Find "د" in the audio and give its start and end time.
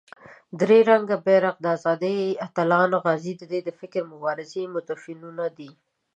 1.61-1.65, 3.63-3.69